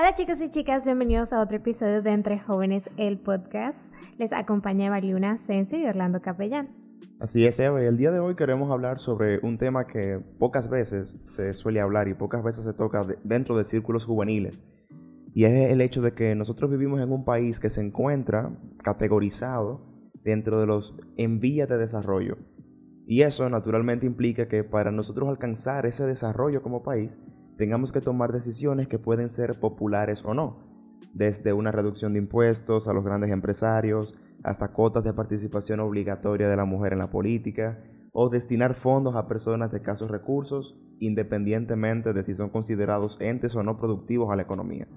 [0.00, 3.92] Hola chicos y chicas, bienvenidos a otro episodio de Entre Jóvenes, el podcast.
[4.16, 6.70] Les acompaña Valiuna Sensi y Orlando Capellán.
[7.18, 11.18] Así es, Eva, el día de hoy queremos hablar sobre un tema que pocas veces
[11.26, 14.64] se suele hablar y pocas veces se toca dentro de círculos juveniles.
[15.34, 19.82] Y es el hecho de que nosotros vivimos en un país que se encuentra categorizado
[20.24, 22.38] dentro de los en vías de desarrollo.
[23.06, 27.18] Y eso naturalmente implica que para nosotros alcanzar ese desarrollo como país,
[27.60, 30.56] tengamos que tomar decisiones que pueden ser populares o no,
[31.12, 36.56] desde una reducción de impuestos a los grandes empresarios, hasta cuotas de participación obligatoria de
[36.56, 42.24] la mujer en la política, o destinar fondos a personas de escasos recursos, independientemente de
[42.24, 44.88] si son considerados entes o no productivos a la economía.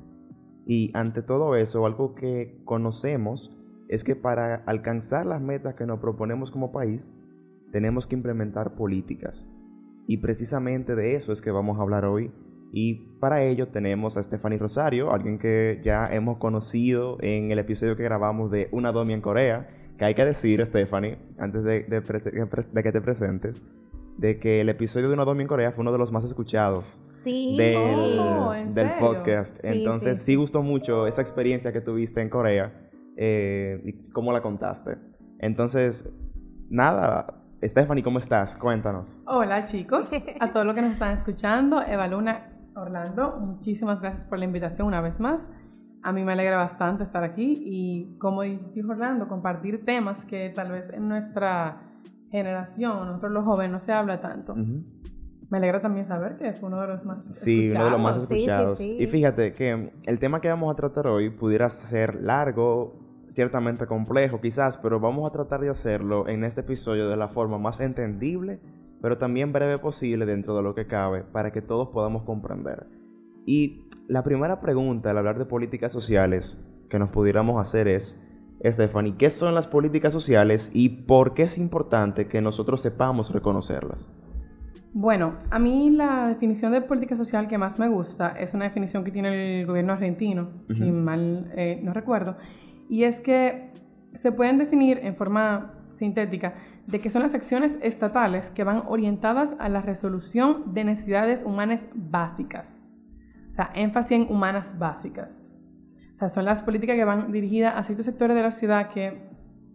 [0.65, 3.53] Y ante todo eso, algo que conocemos
[3.89, 7.11] es que para alcanzar las metas que nos proponemos como país,
[7.73, 9.45] tenemos que implementar políticas.
[10.07, 12.31] Y precisamente de eso es que vamos a hablar hoy
[12.75, 17.95] y para ello tenemos a Stephanie Rosario, alguien que ya hemos conocido en el episodio
[17.95, 22.91] que grabamos de Una Domi en Corea, que hay que decir, Stephanie, antes de, que
[22.91, 23.61] te presentes,
[24.17, 26.99] de que el episodio de Una Domi en Corea fue uno de los más escuchados
[27.23, 28.55] del, oh,
[28.99, 29.63] podcast.
[29.63, 30.33] Entonces sí.
[30.33, 34.97] gustó mucho esa experiencia que tuviste en Corea eh, y cómo la contaste.
[35.37, 36.09] Entonces,
[36.71, 38.57] nada, Stephanie, ¿cómo estás?
[38.57, 39.21] Cuéntanos.
[39.27, 44.39] Hola chicos, a todos los que nos están escuchando, Eva Luna Orlando, muchísimas gracias por
[44.39, 45.49] la invitación una vez más.
[46.01, 50.71] A mí me alegra bastante estar aquí y, como dijo Orlando, compartir temas que tal
[50.71, 51.81] vez en nuestra
[52.29, 54.55] generación, nosotros los jóvenes, no se habla tanto.
[54.55, 58.17] Me alegra también saber que es uno de los más sí, uno de los más
[58.17, 58.81] escuchados.
[58.81, 64.41] Y fíjate que el tema que vamos a tratar hoy pudiera ser largo, ciertamente complejo
[64.41, 68.59] quizás, pero vamos a tratar de hacerlo en este episodio de la forma más entendible
[69.03, 72.87] pero también breve posible dentro de lo que cabe para que todos podamos comprender.
[73.45, 76.57] Y la primera pregunta al hablar de políticas sociales
[76.89, 78.25] que nos pudiéramos hacer es,
[78.63, 84.09] Stephanie, ¿qué son las políticas sociales y por qué es importante que nosotros sepamos reconocerlas?
[84.93, 89.03] Bueno, a mí la definición de política social que más me gusta es una definición
[89.03, 92.37] que tiene el gobierno argentino, si mal eh, no recuerdo,
[92.87, 93.69] y es que
[94.13, 96.55] se pueden definir en forma sintética
[96.87, 101.87] de que son las acciones estatales que van orientadas a la resolución de necesidades humanas
[101.93, 102.81] básicas.
[103.47, 105.39] O sea, énfasis en humanas básicas.
[106.15, 109.29] O sea, son las políticas que van dirigidas a ciertos sectores de la ciudad que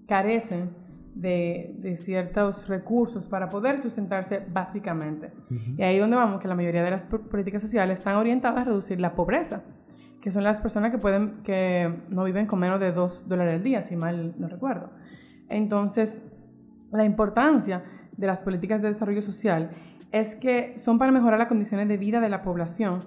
[0.07, 0.71] carecen
[1.15, 5.33] de, ciertos recursos para poder sustentarse básicamente.
[5.77, 8.65] Y ahí es donde vamos, que la mayoría de las políticas sociales están orientadas a
[8.65, 9.63] reducir la pobreza,
[10.21, 13.63] que son las personas que, pueden, que no viven con menos de 2 dólares al
[13.63, 14.91] día, si mal no recuerdo.
[15.49, 16.23] Entonces,
[16.91, 17.85] la importancia
[18.17, 19.71] de las políticas de desarrollo social
[20.13, 23.01] es que son para mejorar las condiciones de vida de la población,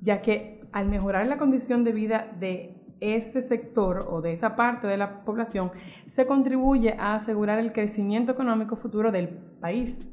[0.00, 4.86] ya que al mejorar la condición de vida de ese sector o de esa parte
[4.86, 5.70] de la población,
[6.06, 10.08] se contribuye a asegurar el crecimiento económico futuro del país.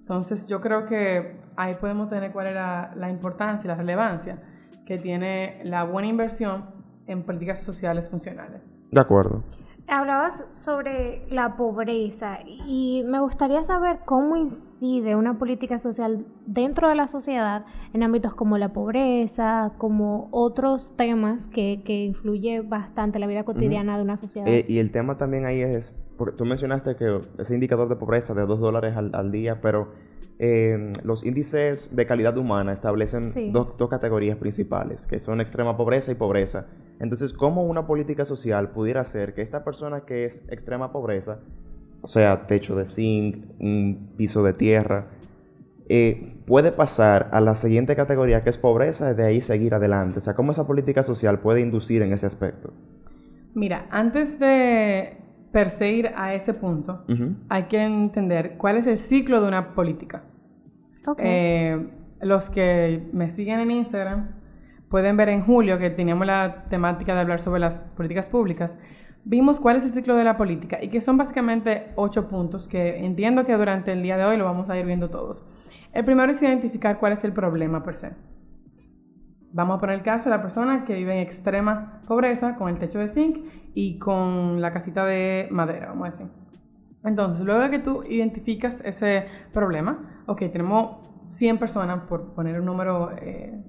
[0.00, 4.42] Entonces yo creo que ahí podemos tener cuál es la, la importancia y la relevancia
[4.84, 6.64] que tiene la buena inversión
[7.06, 8.60] en políticas sociales funcionales.
[8.90, 9.44] De acuerdo.
[9.92, 16.94] Hablabas sobre la pobreza y me gustaría saber cómo incide una política social dentro de
[16.94, 23.26] la sociedad en ámbitos como la pobreza, como otros temas que, que influye bastante la
[23.26, 24.46] vida cotidiana de una sociedad.
[24.46, 28.32] Eh, y el tema también ahí es, porque tú mencionaste que ese indicador de pobreza
[28.32, 29.88] de 2 dólares al, al día, pero
[30.42, 36.14] eh, los índices de calidad humana establecen dos, categorías principales, que son extrema pobreza y
[36.14, 36.66] pobreza.
[37.00, 41.38] Entonces, ¿cómo una política social pudiera hacer que esta persona que es extrema pobreza,
[42.02, 45.06] o sea, techo de zinc, un piso de tierra,
[45.88, 50.18] eh, puede pasar a la siguiente categoría que es pobreza y de ahí seguir adelante?
[50.18, 52.72] O sea, ¿cómo esa política social puede inducir en ese aspecto?
[53.54, 55.16] Mira, antes de
[55.52, 57.04] perseguir a ese punto,
[57.48, 60.22] hay que entender cuál es el ciclo de una política.
[61.16, 61.88] Eh,
[62.20, 64.39] los que me siguen en Instagram
[64.90, 68.76] pueden ver en julio que teníamos la temática de hablar sobre las políticas públicas.
[69.24, 72.98] Vimos cuál es el ciclo de la política y que son básicamente ocho puntos que
[73.04, 75.44] entiendo que durante el día de hoy lo vamos a ir viendo todos.
[75.92, 78.12] El primero es identificar cuál es el problema per se.
[79.52, 82.78] Vamos a poner el caso de la persona que vive en extrema pobreza con el
[82.78, 83.38] techo de zinc
[83.74, 86.26] y con la casita de madera, vamos a decir.
[87.04, 90.98] Entonces, luego de que tú identificas ese problema, ok, tenemos
[91.28, 93.64] 100 personas, por poner un número, eh,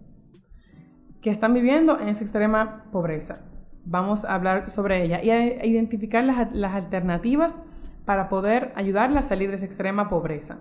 [1.21, 3.39] que están viviendo en esa extrema pobreza.
[3.85, 7.61] Vamos a hablar sobre ella y a identificar las, las alternativas
[8.05, 10.59] para poder ayudarla a salir de esa extrema pobreza.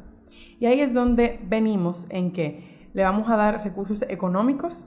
[0.59, 4.87] Y ahí es donde venimos en que le vamos a dar recursos económicos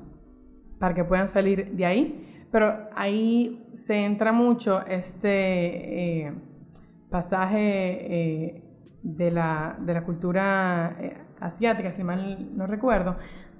[0.80, 2.48] para que puedan salir de ahí.
[2.52, 6.34] Pero ahí se entra mucho este eh,
[7.10, 8.64] pasaje eh,
[9.02, 13.18] de, la, de, la, cultura eh, asiática, si mal no recuerdo,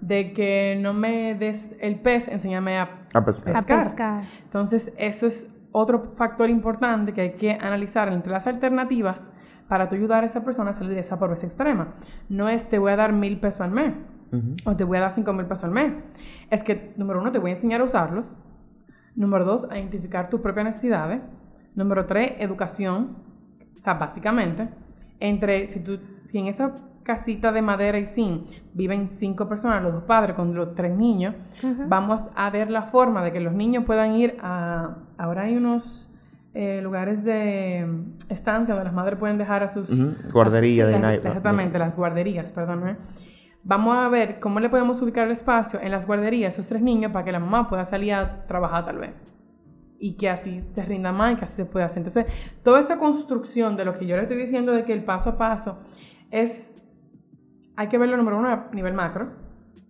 [0.08, 3.56] de que no me des el pez, enséñame a, pescar.
[3.56, 4.24] A pescar.
[4.44, 9.32] Entonces, eso es otro factor importante que hay que analizar entre las alternativas
[9.70, 11.96] para tú ayudar a esa persona a salir de esa pobreza extrema.
[12.28, 13.94] No es te voy a dar mil pesos al mes
[14.66, 15.94] o te voy a dar cinco mil pesos al mes.
[16.50, 18.36] Es que, número uno, te voy a enseñar a usarlos.
[19.16, 21.22] Número dos, a identificar tus propias necesidades.
[21.76, 23.18] Número tres, educación.
[23.78, 24.70] O sea, básicamente,
[25.20, 29.94] entre si, tú, si en esa casita de madera y zinc viven cinco personas, los
[29.94, 31.36] dos padres con los tres niños,
[31.88, 34.98] vamos a ver la forma de que los niños puedan ir a...
[35.18, 36.10] Ahora hay unos
[36.54, 37.88] eh, lugares de
[38.30, 39.90] estancia donde las madres pueden dejar a sus...
[40.32, 41.26] Guarderías de night.
[41.26, 42.88] Exactamente, las guarderías, perdón.
[42.88, 42.98] ¿eh?
[43.64, 46.82] Vamos a ver cómo le podemos ubicar el espacio en las guarderías a esos tres
[46.82, 49.12] niños para que la mamá pueda salir a trabajar tal vez
[50.00, 52.00] y que así se rinda más y que así se pueda hacer.
[52.00, 52.26] Entonces,
[52.62, 55.38] toda esa construcción de lo que yo le estoy diciendo de que el paso a
[55.38, 55.78] paso
[56.30, 56.73] es
[57.76, 59.32] hay que verlo número uno a nivel macro.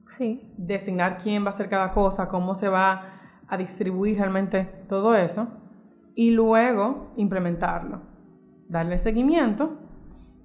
[0.08, 0.54] Sí.
[0.58, 3.04] Designar quién va a hacer cada cosa, cómo se va
[3.48, 5.48] a distribuir realmente todo eso.
[6.16, 8.02] Y luego implementarlo.
[8.70, 9.78] Darle seguimiento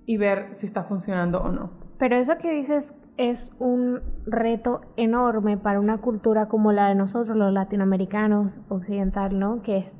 [0.06, 1.70] y ver si está funcionando o no.
[1.98, 7.36] Pero eso que dices es un reto enorme para una cultura como la de nosotros,
[7.36, 9.60] los latinoamericanos occidental, ¿no?
[9.62, 9.98] Que es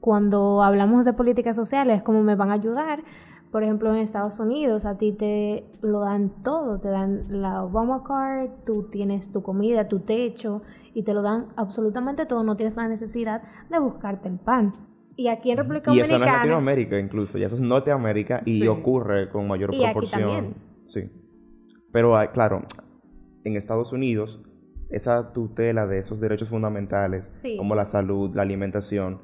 [0.00, 3.02] cuando hablamos de políticas sociales, cómo me van a ayudar,
[3.50, 8.50] por ejemplo, en Estados Unidos a ti te lo dan todo, te dan la Obamacare,
[8.64, 10.62] tú tienes tu comida, tu techo
[10.94, 14.74] y te lo dan absolutamente todo, no tienes la necesidad de buscarte el pan.
[15.16, 16.16] Y aquí en República Dominicana...
[16.16, 19.82] Y eso no es Latinoamérica incluso, ya eso es Norteamérica y ocurre con mayor y
[19.82, 20.22] proporción.
[20.22, 20.54] Aquí también.
[20.86, 21.10] Sí.
[21.92, 22.62] Pero claro,
[23.44, 24.40] en Estados Unidos
[24.90, 29.20] esa tutela de esos derechos fundamentales, como la salud, la alimentación,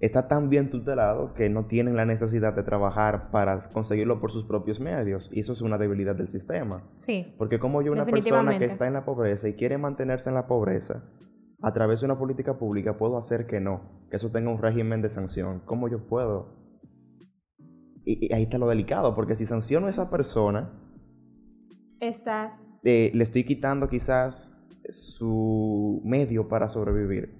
[0.00, 4.44] está tan bien tutelado que no tienen la necesidad de trabajar para conseguirlo por sus
[4.44, 5.28] propios medios.
[5.32, 6.88] Y eso es una debilidad del sistema.
[6.96, 7.34] Sí.
[7.36, 10.46] Porque como yo, una persona que está en la pobreza y quiere mantenerse en la
[10.46, 11.04] pobreza,
[11.60, 15.02] a través de una política pública puedo hacer que no, que eso tenga un régimen
[15.02, 15.60] de sanción.
[15.64, 16.56] ¿Cómo yo puedo?
[18.04, 20.70] Y, ahí está lo delicado, porque si sanciono a esa persona,
[22.00, 22.80] estás...
[22.84, 24.56] Eh, le estoy quitando quizás
[24.88, 27.37] su medio para sobrevivir.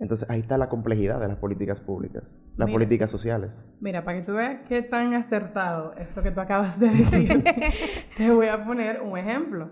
[0.00, 3.66] Entonces ahí está la complejidad de las políticas públicas, las políticas sociales.
[3.80, 7.44] Mira, para que tú veas qué tan acertado esto que tú acabas de decir,
[8.16, 9.70] te voy a poner un ejemplo.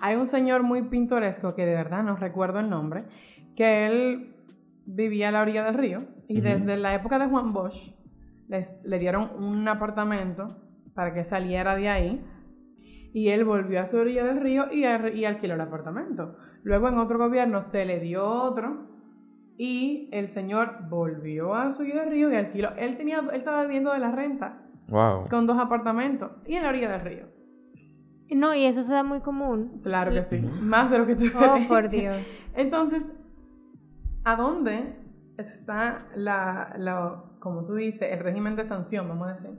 [0.00, 3.04] Hay un señor muy pintoresco que de verdad no recuerdo el nombre,
[3.54, 4.34] que él
[4.86, 7.92] vivía a la orilla del río y desde la época de Juan Bosch
[8.48, 10.56] le dieron un apartamento
[10.94, 12.24] para que saliera de ahí
[13.12, 16.38] y él volvió a su orilla del río y, y alquiló el apartamento.
[16.62, 18.95] Luego en otro gobierno se le dio otro
[19.58, 22.70] y el señor volvió a su vida del río y alquiló.
[22.76, 24.62] Él, tenía, él estaba viviendo de la renta.
[24.88, 25.28] Wow.
[25.28, 26.32] Con dos apartamentos.
[26.46, 27.26] Y en la orilla del río.
[28.30, 29.80] No, y eso se da muy común.
[29.82, 30.38] Claro que sí.
[30.60, 32.38] Más de lo que tú Oh, por Dios.
[32.54, 33.10] Entonces,
[34.24, 34.96] ¿a dónde
[35.38, 39.50] está la, la, como tú dices, el régimen de sanción, vamos a decir,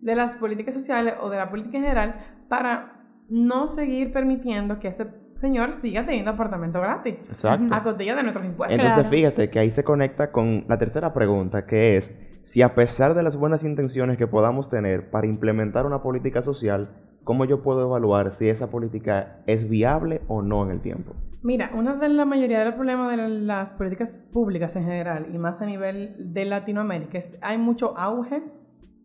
[0.00, 2.14] de las políticas sociales o de la política en general
[2.48, 5.06] para no seguir permitiendo que ese
[5.40, 7.14] señor siga teniendo apartamento gratis.
[7.28, 7.74] Exacto.
[7.74, 8.78] A costilla de nuestros impuestos.
[8.78, 13.14] Entonces, fíjate que ahí se conecta con la tercera pregunta, que es si a pesar
[13.14, 16.90] de las buenas intenciones que podamos tener para implementar una política social,
[17.24, 21.14] ¿cómo yo puedo evaluar si esa política es viable o no en el tiempo?
[21.42, 25.38] Mira, una de la mayoría de los problemas de las políticas públicas en general y
[25.38, 28.42] más a nivel de Latinoamérica es hay mucho auge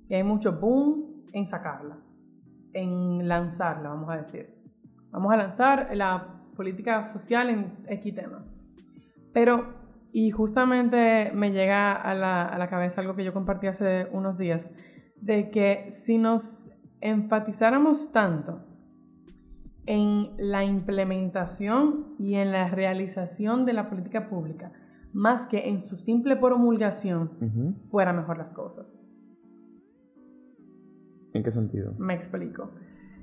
[0.10, 1.98] y hay mucho boom en sacarla,
[2.74, 4.65] en lanzarla, vamos a decir.
[5.16, 8.44] Vamos a lanzar la política social en X tema.
[9.32, 9.74] Pero,
[10.12, 14.38] y justamente me llega a la, a la cabeza algo que yo compartí hace unos
[14.38, 14.74] días,
[15.22, 16.70] de que si nos
[17.00, 18.66] enfatizáramos tanto
[19.86, 24.74] en la implementación y en la realización de la política pública,
[25.14, 29.00] más que en su simple promulgación, fuera mejor las cosas.
[31.32, 31.94] ¿En qué sentido?
[32.00, 32.72] Me explico.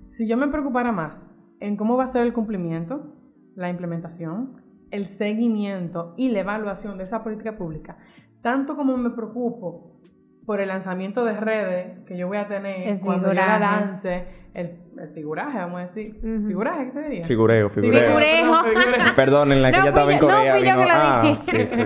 [0.08, 1.31] Si yo me preocupara más
[1.62, 3.14] en cómo va a ser el cumplimiento,
[3.54, 7.96] la implementación, el seguimiento y la evaluación de esa política pública,
[8.42, 10.00] tanto como me preocupo
[10.44, 14.78] por el lanzamiento de redes que yo voy a tener cuando yo la lance, el,
[15.14, 16.20] figuraje, vamos a decir.
[16.20, 17.24] ¿Figuraje qué se diría?
[17.26, 18.18] Figureo, figureo.
[18.18, 18.62] Figureo.
[19.16, 20.74] Perdón, en la que ya estaba en Corea.
[20.74, 21.82] No, ah, sí, sí.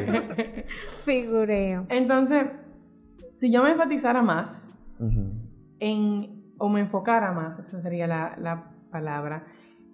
[1.05, 1.87] Figureo.
[1.91, 2.47] Entonces,
[3.33, 4.71] si yo me enfatizara más
[5.79, 9.45] en, o me enfocara más, esa sería la, la palabra,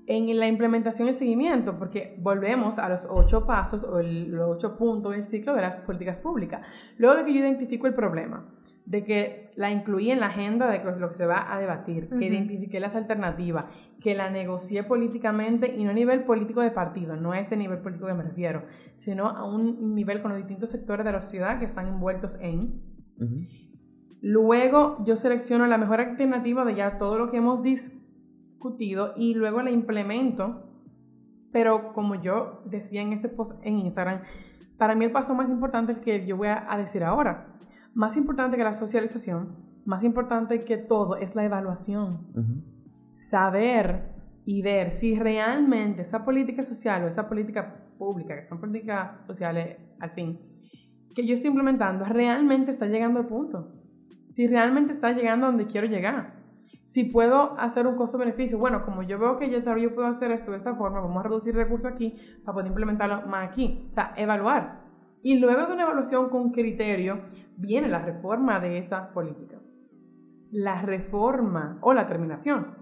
[0.07, 5.13] en la implementación y seguimiento, porque volvemos a los ocho pasos o los ocho puntos
[5.13, 6.61] del ciclo de las políticas públicas.
[6.99, 8.49] Luego de que yo identifico el problema,
[8.85, 12.27] de que la incluí en la agenda de lo que se va a debatir, que
[12.27, 13.67] identifique las alternativas,
[14.01, 17.79] que la negocié políticamente y no a nivel político de partido, no a ese nivel
[17.79, 18.65] político que me refiero,
[18.97, 22.83] sino a un nivel con los distintos sectores de la sociedad que están envueltos en.
[24.21, 28.02] Luego yo selecciono la mejor alternativa de ya todo lo que hemos discutido
[29.17, 30.69] y luego la implemento.
[31.53, 34.23] Pero como yo decía en ese post en Instagram,
[34.79, 37.53] para mí el paso más importante es el que yo voy a decir ahora
[37.95, 42.65] más importante que la socialización, más importante que todo es la evaluación.
[43.15, 44.11] Saber
[44.45, 49.77] y ver si realmente esa política social o esa política pública, que son políticas sociales
[50.01, 50.41] al fin,
[51.15, 53.71] que yo estoy implementando, realmente está llegando al punto.
[54.31, 56.42] Si realmente está llegando a donde quiero llegar.
[56.85, 60.51] Si puedo hacer un costo-beneficio, bueno, como yo veo que ya todavía puedo hacer esto
[60.51, 63.85] de esta forma, vamos a reducir recursos aquí para poder implementarlo más aquí.
[63.89, 64.83] O sea, evaluar.
[65.23, 67.21] Y luego de una evaluación con criterio,
[67.57, 69.59] viene la reforma de esa política.
[70.51, 72.75] La reforma o la terminación.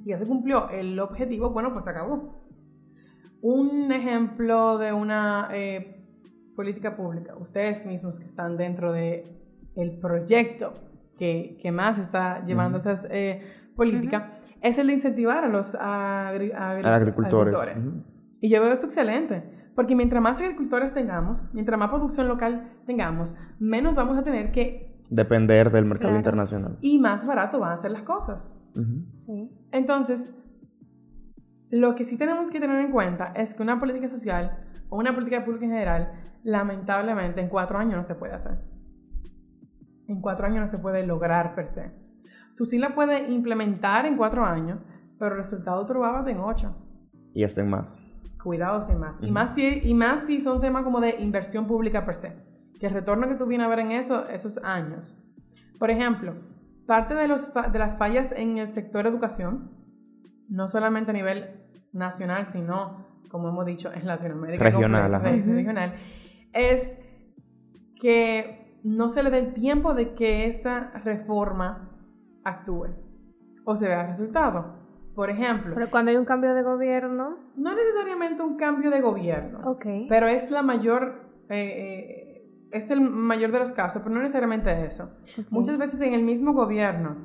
[0.00, 2.42] Si ya se cumplió el objetivo, bueno, pues se acabó.
[3.40, 6.04] Un ejemplo de una eh,
[6.56, 9.38] política pública, ustedes mismos que están dentro del
[9.76, 10.74] el proyecto
[11.18, 13.42] que, que, más está llevando esas eh,
[13.74, 14.24] políticas,
[14.60, 17.56] es el de incentivar a los agricultores.
[18.40, 23.36] Y yo veo eso excelente porque mientras más agricultores tengamos, mientras más producción local tengamos,
[23.60, 24.96] menos vamos a tener que...
[25.10, 26.78] Depender del mercado internacional.
[26.80, 28.58] Y más barato van a ser las cosas.
[29.18, 29.52] sí.
[29.70, 30.34] Entonces,
[31.70, 34.56] lo que sí tenemos que tener en cuenta es que una política social
[34.88, 38.58] o una política pública en general, lamentablemente en cuatro años no se puede hacer.
[40.08, 41.92] En cuatro años no se puede lograr per se.
[42.56, 44.80] Tú sí la puedes implementar en cuatro años,
[45.18, 46.74] pero el resultado tú lo vas en ocho.
[47.34, 48.06] Y hasta en más
[48.46, 49.18] cuidados y más.
[49.20, 52.32] y, más si, y más si son temas como de inversión pública per se.
[52.78, 55.20] Que el retorno que tú vienes a ver en eso, esos años.
[55.80, 56.34] Por ejemplo,
[56.86, 59.72] parte de, los, de las fallas en el sector educación,
[60.48, 61.56] no solamente a nivel
[61.92, 64.62] nacional, sino, como hemos dicho, en Latinoamérica.
[64.62, 65.20] Regional.
[65.20, 65.94] regional
[66.52, 66.96] es
[68.00, 71.90] que no se le dé el tiempo de que esa reforma
[72.44, 72.86] actúe
[73.64, 74.76] o se vea resultado.
[75.12, 75.74] Por ejemplo.
[75.74, 77.36] Pero cuando hay un cambio de gobierno.
[77.56, 79.60] No necesariamente un cambio de gobierno.
[79.64, 79.86] Ok.
[80.08, 81.20] Pero es la mayor.
[81.48, 85.10] Eh, eh, es el mayor de los casos, pero no necesariamente eso.
[85.50, 87.16] Muchas veces en el mismo gobierno,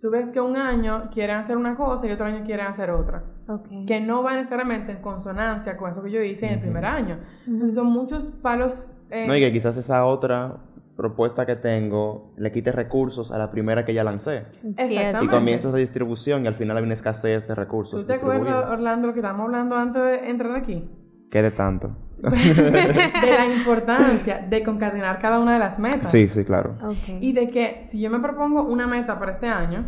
[0.00, 3.22] tú ves que un año quieren hacer una cosa y otro año quieren hacer otra.
[3.46, 3.86] Okay.
[3.86, 7.20] Que no va necesariamente en consonancia con eso que yo hice en el primer año.
[7.46, 8.90] Entonces son muchos palos.
[9.10, 10.56] Eh, no, y que quizás esa otra
[10.96, 14.46] propuesta que tengo le quite recursos a la primera que ya lancé.
[14.76, 15.24] Exactamente.
[15.24, 18.00] Y comienza esa distribución y al final hay una escasez de recursos.
[18.00, 20.88] ¿Tú te acuerdas, Orlando, lo que estábamos hablando antes de entrar aquí?
[21.30, 21.96] ¿Qué de tanto?
[22.24, 26.10] de la importancia de concatenar cada una de las metas.
[26.10, 26.76] Sí, sí, claro.
[27.20, 29.84] Y de que si yo me propongo una meta para este año,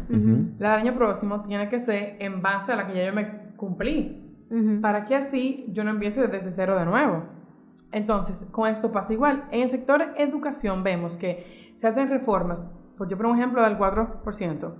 [0.58, 3.54] la del año próximo tiene que ser en base a la que ya yo me
[3.56, 4.22] cumplí.
[4.80, 7.24] Para que así yo no empiece desde cero de nuevo.
[7.92, 9.48] Entonces, con esto pasa igual.
[9.50, 12.64] En el sector educación vemos que se hacen reformas,
[12.96, 14.74] por yo por un ejemplo del 4%,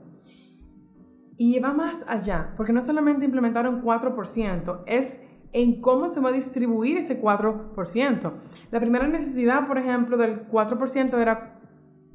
[1.39, 5.21] y va más allá, porque no solamente implementar un 4%, es
[5.53, 8.33] en cómo se va a distribuir ese 4%.
[8.71, 11.61] La primera necesidad, por ejemplo, del 4% era,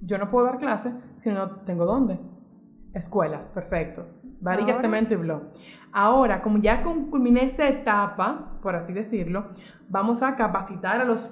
[0.01, 2.19] yo no puedo dar clases si no tengo dónde.
[2.93, 4.07] Escuelas, perfecto.
[4.41, 5.43] Varilla, cemento y blog.
[5.93, 9.49] Ahora, como ya culminé esa etapa, por así decirlo,
[9.89, 11.29] vamos a capacitar a los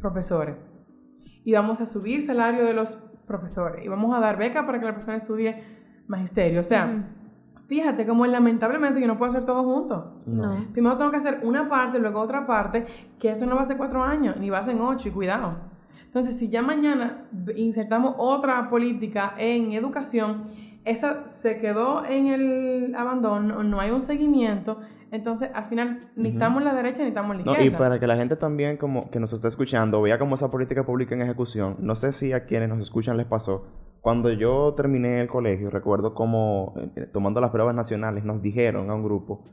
[0.00, 0.56] profesores
[1.44, 4.86] y vamos a subir salario de los profesores y vamos a dar beca para que
[4.86, 5.62] la persona estudie
[6.06, 6.60] magisterio.
[6.60, 7.04] O sea,
[7.66, 10.22] fíjate como lamentablemente yo no puedo hacer todo junto.
[10.26, 10.66] No.
[10.72, 12.86] Primero tengo que hacer una parte, luego otra parte,
[13.18, 15.56] que eso no va a ser cuatro años, ni va a ser ocho, y cuidado.
[16.06, 20.42] Entonces, si ya mañana insertamos otra política en educación,
[20.84, 24.78] esa se quedó en el abandono, no hay un seguimiento,
[25.12, 27.76] entonces, al final, ni estamos en la derecha ni estamos en la izquierda.
[27.76, 30.84] y para que la gente también como que nos está escuchando vea cómo esa política
[30.84, 33.66] pública en ejecución, no sé si a quienes nos escuchan les pasó.
[34.00, 38.94] Cuando yo terminé el colegio, recuerdo como eh, tomando las pruebas nacionales nos dijeron a
[38.94, 39.44] un grupo,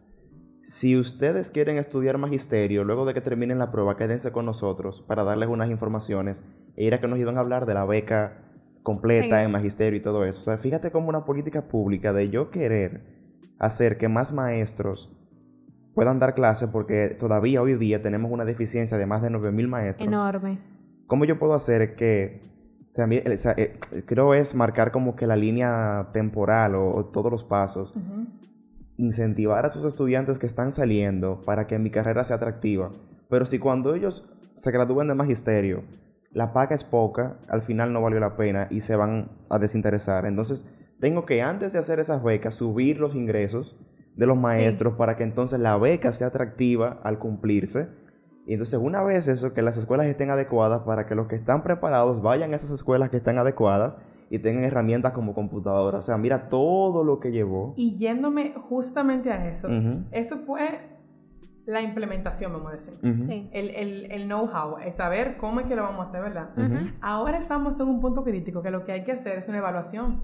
[0.62, 5.24] si ustedes quieren estudiar magisterio, luego de que terminen la prueba, quédense con nosotros para
[5.24, 6.46] darles unas informaciones.
[6.76, 8.47] Era que nos iban a hablar de la beca
[8.88, 10.40] completa en magisterio y todo eso.
[10.40, 13.02] O sea, fíjate como una política pública de yo querer
[13.60, 15.12] hacer que más maestros
[15.94, 20.08] puedan dar clases porque todavía hoy día tenemos una deficiencia de más de 9.000 maestros.
[20.08, 20.60] Enorme.
[21.06, 22.42] ¿Cómo yo puedo hacer que
[22.94, 27.94] también, eh, creo es marcar como que la línea temporal o, todos los pasos
[28.96, 32.94] incentivar a sus estudiantes que están saliendo para que mi carrera sea atractiva.
[33.30, 35.84] Pero si cuando ellos se gradúen de magisterio,
[36.38, 40.28] la paga es poca, al final no valió la pena y se van a desinteresar.
[40.28, 43.76] Entonces, tengo que antes de hacer esas becas subir los ingresos
[44.16, 47.90] de los maestros para que entonces la beca sea atractiva al cumplirse.
[48.46, 51.64] Y entonces una vez eso, que las escuelas estén adecuadas para que los que están
[51.64, 53.98] preparados vayan a esas escuelas que están adecuadas
[54.30, 55.98] y tengan herramientas como computadora.
[55.98, 57.74] O sea, mira todo lo que llevó.
[57.78, 59.70] Y yéndome justamente a eso,
[60.12, 60.97] eso fue
[61.68, 62.98] la implementación, vamos a decir.
[63.04, 66.50] El, el, el know-how, es saber cómo es que lo vamos a hacer, ¿verdad?
[67.02, 70.22] Ahora estamos en un punto crítico que lo que hay que hacer es una evaluación.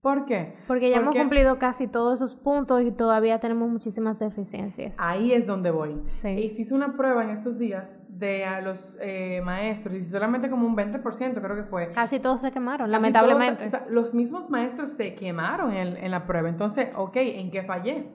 [0.00, 0.54] ¿Por qué?
[0.68, 4.98] Porque ya hemos cumplido casi todos esos puntos y todavía tenemos muchísimas deficiencias.
[5.00, 6.00] Ahí es donde voy.
[6.14, 6.28] Sí.
[6.28, 10.76] Hice una prueba en estos días de a los eh, maestros y solamente como un
[10.76, 11.90] 20% creo que fue.
[11.90, 13.68] Casi todos se quemaron, lamentablemente.
[13.90, 16.48] los mismos maestros se quemaron en, en, la prueba.
[16.48, 18.06] Entonces, ok, ¿en qué fallé?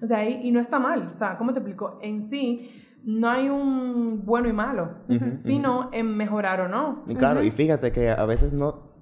[0.00, 1.10] O sea, y, y no está mal.
[1.12, 1.98] O sea, ¿cómo te explico?
[2.02, 4.90] En sí no hay un bueno y malo,
[5.38, 7.02] sino en mejorar o no.
[7.08, 8.92] Y claro, y fíjate que a veces no,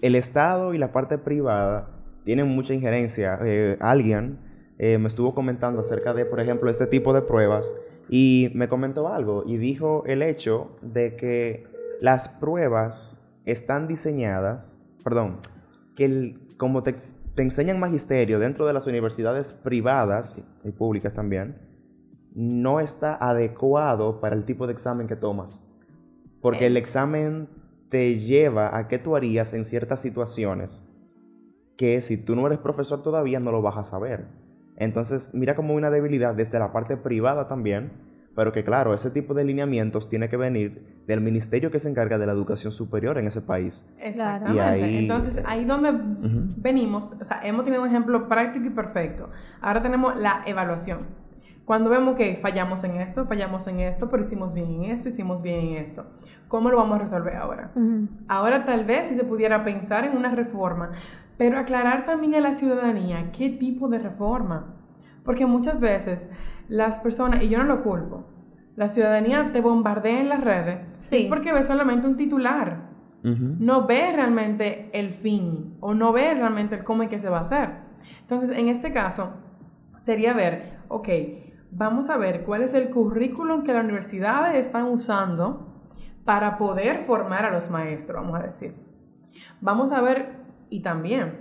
[0.00, 1.90] el Estado y la parte privada
[2.24, 3.38] tienen mucha injerencia.
[3.42, 4.38] Eh, alguien
[4.78, 7.74] eh, me estuvo comentando acerca de, por ejemplo, este tipo de pruebas
[8.08, 11.66] y me comentó algo y dijo el hecho de que
[12.00, 15.38] las pruebas están diseñadas, perdón,
[15.96, 16.94] que como te,
[17.42, 21.58] enseñan magisterio dentro de las universidades privadas y públicas también,
[22.34, 25.66] no está adecuado para el tipo de examen que tomas.
[26.40, 27.48] Porque el examen
[27.88, 30.84] te lleva a qué tú harías en ciertas situaciones
[31.76, 34.26] que si tú no eres profesor todavía no lo vas a saber.
[34.76, 37.92] Entonces, mira como una debilidad desde la parte privada también,
[38.34, 42.18] pero que claro, ese tipo de lineamientos tiene que venir del ministerio que se encarga
[42.18, 43.88] de la educación superior en ese país.
[43.98, 44.98] Exactamente.
[44.98, 45.92] Entonces, ahí donde
[46.56, 49.30] venimos, o sea, hemos tenido un ejemplo práctico y perfecto.
[49.60, 51.24] Ahora tenemos la evaluación.
[51.64, 55.40] Cuando vemos que fallamos en esto, fallamos en esto, pero hicimos bien en esto, hicimos
[55.40, 56.04] bien en esto.
[56.48, 57.70] ¿Cómo lo vamos a resolver ahora?
[58.28, 60.92] Ahora tal vez si se pudiera pensar en una reforma,
[61.38, 64.74] pero aclarar también a la ciudadanía qué tipo de reforma.
[65.24, 66.28] Porque muchas veces
[66.68, 68.24] las personas, y yo no lo culpo,
[68.76, 70.80] la ciudadanía te bombardea en las redes,
[71.12, 72.92] es porque ve solamente un titular.
[73.22, 77.38] No ve realmente el fin o no ve realmente el cómo y qué se va
[77.38, 77.70] a hacer.
[78.20, 79.30] Entonces, en este caso,
[79.96, 81.08] sería ver, ok,
[81.70, 85.74] vamos a ver cuál es el currículum que las universidades están usando
[86.26, 88.74] para poder formar a los maestros, vamos a decir.
[89.62, 90.28] Vamos a ver,
[90.68, 91.40] y también,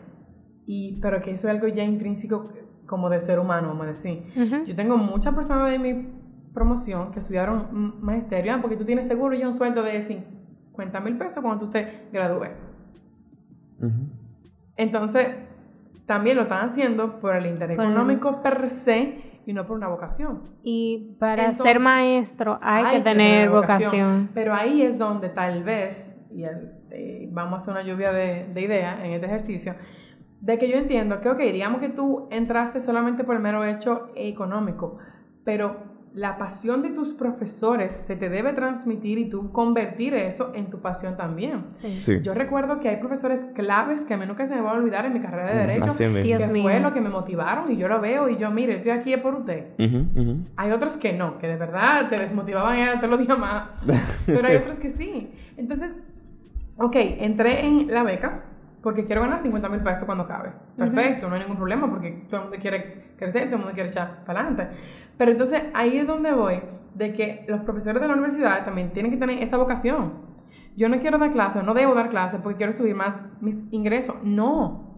[0.66, 2.50] y, pero que eso es algo ya intrínseco
[2.94, 4.24] como del ser humano, vamos a decir.
[4.68, 6.10] Yo tengo muchas personas de mi
[6.54, 11.42] promoción que estudiaron maestría porque tú tienes seguro ya un sueldo de 50 mil pesos
[11.42, 12.52] cuando tú te gradúes.
[14.78, 15.28] Entonces,
[16.06, 20.44] también lo están haciendo por el interés económico per se y no por una vocación.
[20.62, 24.30] Y para ser maestro hay, que tener, vocación.
[24.36, 28.62] Pero ahí es donde tal vez, y eh, vamos a hacer una lluvia de, de
[28.62, 29.74] ideas en este ejercicio,
[30.44, 34.10] de que yo entiendo que, ok, digamos que tú entraste solamente por el mero hecho
[34.14, 34.98] económico,
[35.46, 40.70] pero la pasión de tus profesores se te debe transmitir y tú convertir eso en
[40.70, 41.68] tu pasión también.
[41.72, 41.98] Sí.
[42.22, 45.06] Yo recuerdo que hay profesores claves que a mí nunca se me va a olvidar
[45.06, 48.28] en mi carrera de Derecho, que fue lo que me motivaron y yo lo veo
[48.28, 49.68] y yo, mire, estoy aquí por usted.
[50.58, 53.70] Hay otros que no, que de verdad te desmotivaban y te lo dije más.
[54.26, 55.32] Pero hay otros que sí.
[55.56, 55.98] Entonces,
[56.76, 58.50] ok, entré en la beca
[58.84, 60.52] porque quiero ganar 50 mil pesos cuando cabe.
[60.78, 63.90] Perfecto, no hay ningún problema porque todo el mundo quiere crecer, todo el mundo quiere
[63.90, 64.76] echar para adelante.
[65.18, 66.60] Pero entonces ahí es donde voy,
[66.94, 70.34] de que los profesores de la universidad también tienen que tener esa vocación.
[70.76, 74.16] Yo no quiero dar clases, no debo dar clases porque quiero subir más mis ingresos.
[74.24, 74.98] No.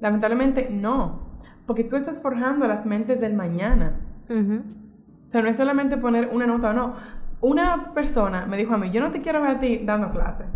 [0.00, 1.40] Lamentablemente no.
[1.66, 4.00] Porque tú estás forjando las mentes del mañana.
[4.28, 6.94] O sea, no es solamente poner una nota o no.
[7.40, 10.46] Una persona me dijo a mí, yo no te quiero ver a ti dando clases.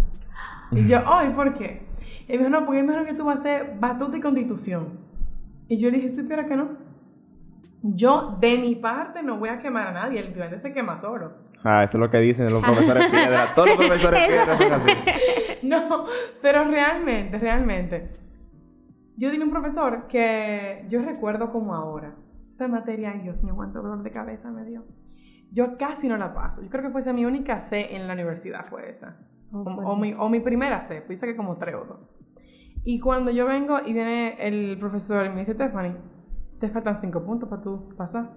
[0.73, 1.92] Y yo, ay, ¿por qué?
[2.29, 5.01] Y me dijo, no, porque es mejor que tú vas a hacer batuta y constitución.
[5.69, 6.71] Y yo le dije, ¿supiera que no?
[7.83, 10.21] Yo, de mi parte, no voy a quemar a nadie.
[10.21, 11.33] El estudiante se quema solo.
[11.65, 13.49] Ah, eso es lo que dicen los profesores piedra.
[13.55, 14.91] Todos los profesores piedra son así.
[15.63, 16.07] No,
[16.41, 18.11] pero realmente, realmente.
[19.17, 22.17] Yo tenía un profesor que yo recuerdo como ahora.
[22.49, 24.85] Esa materia, ay Dios mío, cuánto dolor de cabeza me dio.
[25.53, 26.63] Yo casi no la paso.
[26.63, 29.19] Yo creo que fue mi única C en la universidad, fue esa.
[29.53, 32.12] o, mi, o, mi, primera C, pues que como tres o dos.
[32.85, 35.95] Y cuando yo vengo y viene el profesor y me dice, Stephanie,
[36.59, 38.31] te faltan cinco puntos para tú pasar.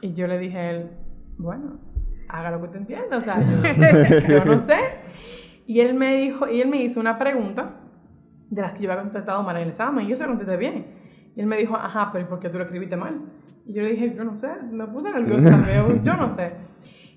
[0.00, 0.90] Y yo le dije a él,
[1.38, 1.80] bueno,
[2.28, 3.36] haga lo que te entienda, o sea,
[4.28, 4.78] yo, no sé.
[5.66, 7.80] Y él me dijo, y él me hizo una pregunta
[8.50, 10.56] de las que yo había contestado mal en el examen, y yo se la contesté
[10.56, 10.86] bien.
[11.34, 13.20] Y él me dijo, ajá, pero ¿por qué tú lo escribiste mal?
[13.66, 16.52] Y yo le dije, yo no sé, me puse nerviosa también, yo no sé.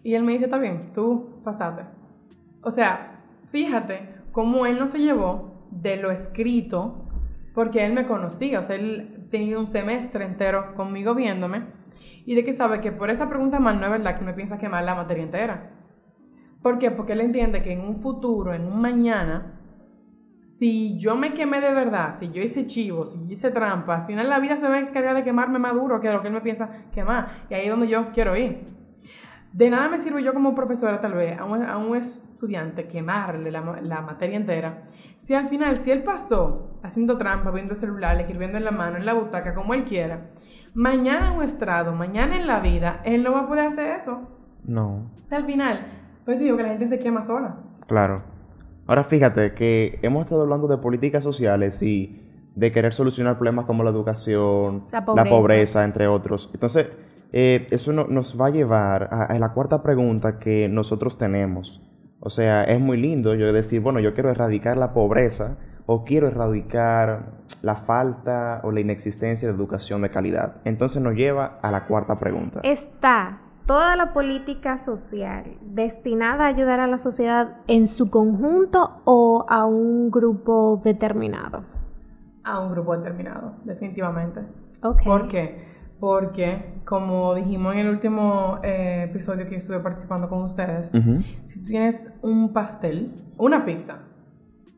[0.03, 1.83] Y él me dice, está bien, tú pasate.
[2.61, 7.09] O sea, fíjate cómo él no se llevó de lo escrito,
[7.53, 11.63] porque él me conocía, o sea, él tenía un semestre entero conmigo viéndome,
[12.25, 14.57] y de que sabe que por esa pregunta mal no es verdad que me piensa
[14.57, 15.71] quemar la materia entera.
[16.61, 16.91] ¿Por qué?
[16.91, 19.59] Porque él entiende que en un futuro, en un mañana,
[20.43, 24.05] si yo me quemé de verdad, si yo hice chivo, si yo hice trampa, al
[24.05, 26.33] final la vida se va a encargar de quemarme más duro que lo que él
[26.33, 27.45] me piensa quemar.
[27.49, 28.78] Y ahí es donde yo quiero ir.
[29.51, 34.01] De nada me sirve yo como profesora tal vez a un, estudiante quemarle la, la,
[34.01, 34.83] materia entera.
[35.17, 38.97] Si al final, si él pasó haciendo trampa, viendo el celular, escribiendo en la mano,
[38.97, 40.27] en la butaca, como él quiera,
[40.73, 44.21] mañana en un estrado, mañana en la vida, él no va a poder hacer eso.
[44.63, 45.09] No.
[45.31, 45.87] Al final,
[46.25, 47.57] pues digo que la gente se quema sola.
[47.87, 48.23] Claro.
[48.87, 53.83] Ahora fíjate que hemos estado hablando de políticas sociales y de querer solucionar problemas como
[53.83, 56.49] la educación, la pobreza, entre otros.
[56.53, 56.89] Entonces,
[57.31, 61.81] eh, eso nos va a llevar a, la cuarta pregunta que nosotros tenemos.
[62.19, 66.27] O sea, es muy lindo yo decir, bueno, yo quiero erradicar la pobreza o quiero
[66.27, 70.57] erradicar la falta o la inexistencia de educación de calidad.
[70.65, 72.61] Entonces nos lleva a la cuarta pregunta.
[72.63, 79.45] Está toda la política social destinada a ayudar a la sociedad en su conjunto o
[79.47, 81.63] a un grupo determinado?
[82.43, 84.41] A un grupo determinado, definitivamente.
[84.81, 85.05] Okay.
[85.05, 85.78] ¿Por qué?
[85.99, 90.91] Porque, como dijimos en el último eh, episodio que estuve participando con ustedes,
[91.45, 93.99] si tú tienes un pastel, una pizza,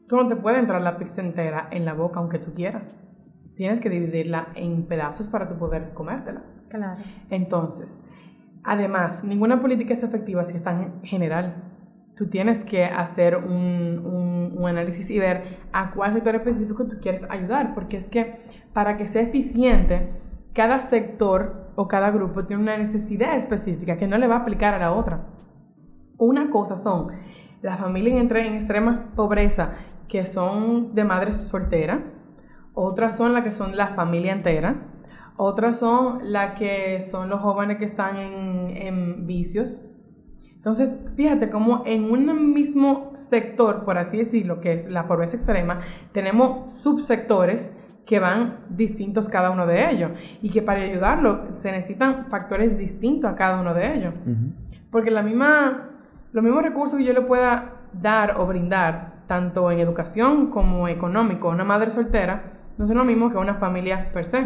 [0.07, 2.83] tú no te puede entrar la pizza entera en la boca aunque tú quieras.
[3.55, 6.41] Tienes que dividirla en pedazos para tú poder comértela.
[6.69, 7.01] Claro.
[7.29, 8.01] Entonces,
[8.63, 11.55] Además, ninguna política es efectiva si está en general.
[12.15, 17.25] Tú tienes que hacer un, un, análisis y ver a cuál sector específico tú quieres
[17.29, 18.37] ayudar, porque es que
[18.73, 20.11] para que sea eficiente,
[20.53, 24.73] cada sector o cada grupo tiene una necesidad específica que no le va a aplicar
[24.73, 25.27] a la otra.
[26.17, 27.07] Una cosa son
[27.61, 29.73] las familias entre en extrema pobreza
[30.07, 32.01] que son de madres solteras,
[32.73, 34.87] otras son las que son la familia entera,
[35.37, 39.89] otras son las que son los jóvenes que están en, vicios.
[40.53, 45.79] Entonces, fíjate cómo en un mismo sector, por así decirlo, que es la pobreza extrema,
[46.11, 47.75] tenemos subsectores
[48.11, 53.31] que van distintos cada uno de ellos y que para ayudarlo se necesitan factores distintos
[53.31, 54.13] a cada uno de ellos.
[54.91, 55.91] Porque la misma,
[56.33, 61.49] los mismos recursos que yo le pueda dar o brindar, tanto en educación como económico,
[61.49, 64.45] a una madre soltera, no son lo mismo que a una familia per se.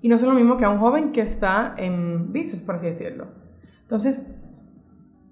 [0.00, 2.86] Y no es lo mismo que a un joven que está en vicios, por así
[2.86, 3.26] decirlo.
[3.82, 4.26] Entonces,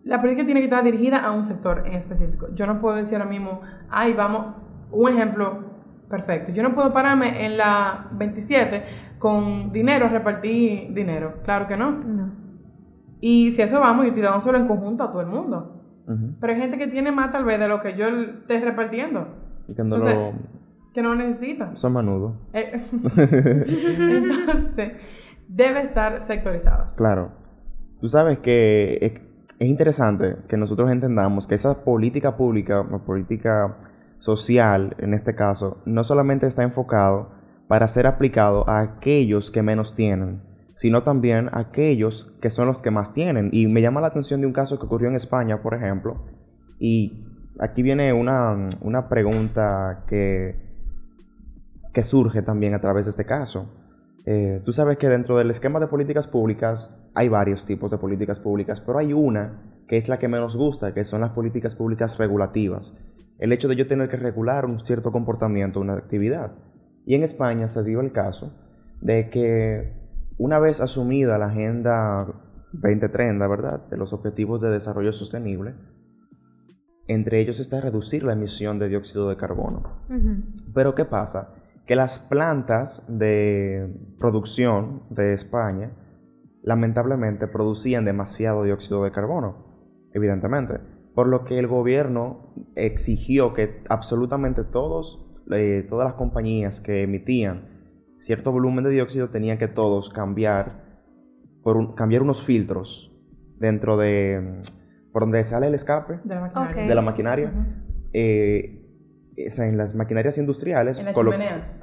[0.05, 2.49] la política tiene que estar dirigida a un sector en específico.
[2.53, 4.55] Yo no puedo decir ahora mismo, ay, vamos,
[4.91, 5.76] un ejemplo
[6.09, 6.53] perfecto.
[6.53, 8.85] Yo no puedo pararme en la 27
[9.19, 11.41] con dinero, repartir dinero.
[11.45, 11.91] Claro que no.
[11.91, 12.33] No.
[13.21, 15.73] Y si eso vamos, yo te damos solo en conjunto a todo el mundo.
[16.41, 19.27] Pero hay gente que tiene más tal vez de lo que yo esté repartiendo.
[19.67, 20.33] Y cuando lo
[20.97, 21.77] que no necesita.
[21.77, 22.37] Son manudo.
[22.55, 22.81] Eh,
[23.19, 24.93] entonces,
[25.47, 26.95] debe estar sectorizado.
[26.97, 27.33] Claro.
[28.01, 29.21] Tú sabes que
[29.59, 33.77] es, interesante que nosotros entendamos que esa política pública, o política
[34.19, 37.31] social, en este caso, no solamente está enfocado
[37.69, 40.43] para ser aplicado a aquellos que menos tienen,
[40.75, 43.51] sino también a aquellos que son los que más tienen.
[43.53, 46.25] Y me llama la atención de un caso que ocurrió en España, por ejemplo,
[46.79, 47.25] y
[47.59, 50.67] aquí viene una, una pregunta que
[51.97, 53.73] que surge también a través de este caso.
[54.27, 58.39] Eh, tú sabes que dentro del esquema de políticas públicas hay varios tipos de políticas
[58.39, 62.19] públicas, pero hay una que es la que menos gusta, que son las políticas públicas
[62.19, 62.93] regulativas.
[63.39, 66.53] El hecho de yo tener que regular un cierto comportamiento, una actividad.
[67.05, 68.53] Y en España se dio el caso
[69.01, 69.93] de que
[70.39, 72.27] una vez asumida la Agenda
[72.73, 75.75] 2030, ¿verdad?, de los Objetivos de Desarrollo Sostenible,
[77.09, 80.03] entre ellos está reducir la emisión de dióxido de carbono.
[80.75, 81.53] Pero ¿qué pasa?
[81.87, 85.93] que las plantas de producción de España
[86.63, 90.81] lamentablemente producían demasiado dióxido de carbono, evidentemente,
[91.17, 97.71] por lo que el gobierno exigió que absolutamente todos, eh, todas las compañías que emitían
[98.19, 101.01] cierto volumen de dióxido tenían que todos cambiar,
[101.63, 103.17] por cambiar unos filtros
[103.59, 104.61] dentro de
[105.11, 107.53] por donde sale el escape de la maquinaria, de la maquinaria
[108.13, 110.99] en las maquinarias industriales.
[110.99, 111.81] En la chimenea.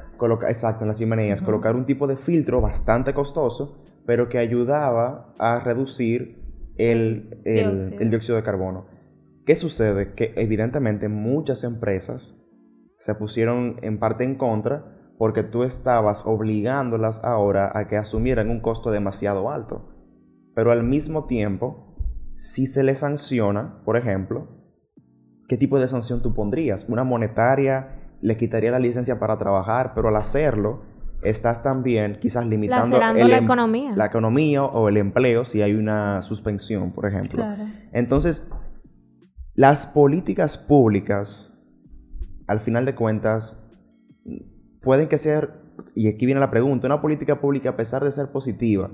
[0.47, 1.41] exacto, en las chimeneas.
[1.41, 6.39] Colocar un tipo de filtro bastante costoso, pero que ayudaba a reducir
[6.77, 8.35] el, el, dióxido.
[8.35, 8.93] de carbono.
[9.45, 10.13] ¿Qué sucede?
[10.13, 12.39] Que evidentemente muchas empresas
[12.97, 14.86] se pusieron en parte en contra
[15.17, 19.89] porque tú estabas obligándolas ahora a que asumieran un costo demasiado alto.
[20.56, 21.95] Pero al mismo tiempo,
[22.36, 24.47] si se les sanciona, por ejemplo,
[25.47, 26.88] ¿qué tipo de sanción tú pondrías?
[26.88, 28.15] ¿Una monetaria?
[28.21, 29.93] ¿Le quitaría la licencia para trabajar?
[29.93, 30.84] Pero al hacerlo,
[31.21, 33.93] estás también quizás limitando la em- economía.
[33.95, 37.43] la economía o el empleo si hay una suspensión, por ejemplo.
[37.43, 37.63] Claro.
[37.91, 38.47] Entonces,
[39.55, 41.53] las políticas públicas,
[42.47, 43.63] al final de cuentas,
[44.81, 45.53] pueden que ser,
[45.95, 48.89] y aquí viene la pregunta, una política pública a pesar de ser positiva,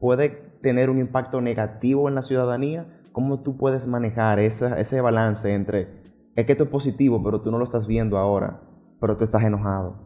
[0.00, 3.00] puede tener un impacto negativo en la ciudadanía.
[3.12, 6.02] ¿Cómo tú puedes manejar esa- ese balance entre,
[6.34, 8.60] es que esto es positivo, pero tú no lo estás viendo ahora,
[9.00, 10.05] pero tú estás enojado?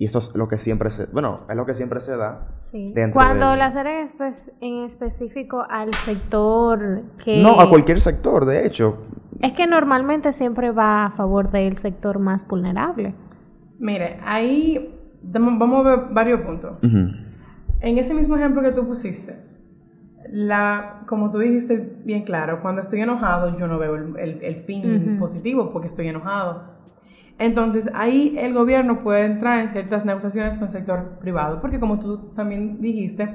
[0.00, 2.46] Y eso es lo que siempre se, bueno, es lo que siempre se da.
[2.70, 2.94] Sí.
[3.12, 7.42] Cuando del- las áreas pues, en específico al sector que...
[7.42, 8.98] No, a cualquier sector, de hecho.
[9.40, 13.14] Es que normalmente siempre va a favor del sector más vulnerable.
[13.80, 16.76] Mire, ahí vamos a ver varios puntos.
[16.82, 19.36] En ese mismo ejemplo que tú pusiste,
[20.30, 24.56] la, como tú dijiste bien claro, cuando estoy enojado yo no veo el, el- el
[24.62, 26.77] fin positivo porque estoy enojado.
[27.38, 31.98] Entonces ahí el gobierno puede entrar en ciertas negociaciones con el sector privado, porque como
[32.00, 33.34] tú también dijiste,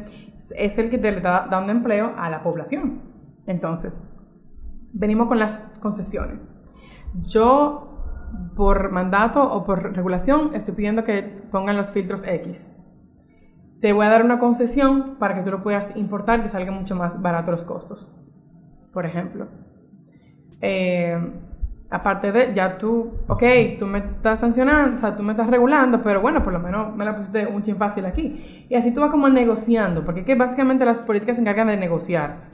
[0.57, 2.99] es- el que te le está dando empleo a la población.
[3.45, 4.03] Entonces,
[4.91, 6.39] venimos con las concesiones.
[7.21, 7.89] Yo,
[8.55, 12.69] por mandato o por regulación, estoy pidiendo que pongan los filtros X.
[13.79, 16.71] Te voy a dar una concesión para que tú lo puedas importar y te salga
[16.71, 18.09] mucho más barato los costos.
[18.93, 19.47] Por ejemplo.
[20.61, 21.17] Eh,
[21.93, 23.43] aparte de, ya tú, ok,
[23.77, 26.95] tú me estás sancionando, o sea, tú me estás regulando, pero bueno, por lo menos
[26.95, 28.65] me la pusiste un chin fácil aquí.
[28.67, 31.77] Y así tú vas como negociando, porque es que básicamente las políticas se encargan de
[31.77, 32.51] negociar.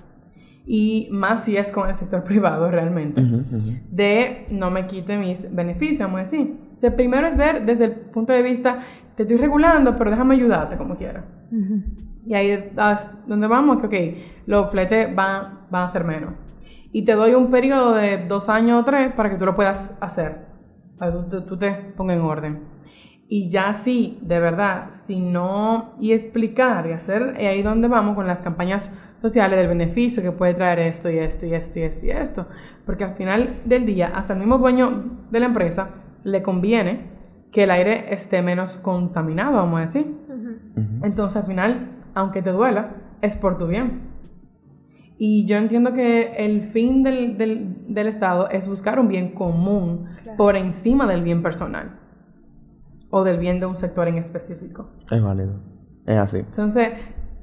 [0.66, 3.74] Y más si es con el sector privado realmente Ujú, ujú.
[3.90, 6.58] de no me quite mis beneficios, vamos a decir.
[6.82, 8.80] De primero es ver desde el punto de vista,
[9.16, 11.24] te estoy regulando, pero déjame ayudarte como quiera.
[12.26, 12.70] Y ahí es
[13.26, 16.34] donde vamos, que ok, los fletes van, van a ser menos.
[16.92, 19.96] Y te doy un periodo de dos años o tres para que tú lo puedas
[20.02, 20.48] hacer,
[20.98, 22.60] para que tú, tú- tú te pongas en orden.
[23.28, 28.16] Y ya sí, de verdad, si no, y explicar y hacer, y ahí donde vamos
[28.16, 31.84] con las campañas sociales del beneficio que puede traer esto y esto y esto y
[31.84, 32.48] esto y esto.
[32.88, 35.90] Porque al final del día, hasta el mismo dueño de la empresa
[36.24, 37.02] le conviene
[37.52, 40.08] que el aire esté menos contaminado, vamos a decir.
[41.04, 44.09] Entonces al final, aunque te duela, es por tu bien.
[45.22, 50.06] Y yo entiendo que el fin del, del- del Estado es buscar un bien común
[50.38, 52.00] por encima del bien personal
[53.10, 54.92] o del bien de un sector en específico.
[55.12, 55.60] Es válido.
[56.06, 56.38] Es así.
[56.38, 56.90] Entonces,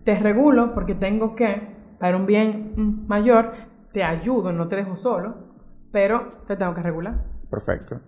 [0.04, 3.52] te regulo porque tengo que, para un bien mm, mayor,
[3.92, 5.34] te ayudo, no te dejo solo,
[5.92, 7.24] pero te tengo que regular.
[7.50, 8.00] Perfecto.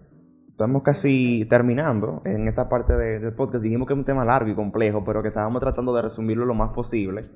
[0.49, 3.63] Estamos casi terminando en esta parte de- del podcast.
[3.63, 6.55] Dijimos que es un tema largo y complejo, pero que estábamos tratando de resumirlo lo
[6.55, 7.29] más posible.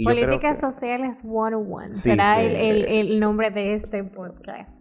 [0.00, 2.46] Y Políticas que- sociales 101 Sí, será sí.
[2.46, 4.80] El, el- el nombre de este podcast.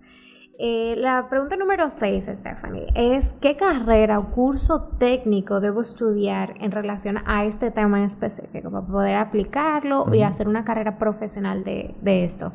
[0.62, 6.72] Eh, la pregunta número 6, Stephanie, es ¿qué carrera o curso técnico debo estudiar en
[6.72, 11.96] relación a este tema en específico para poder aplicarlo y hacer una carrera profesional de,
[12.02, 12.52] de esto?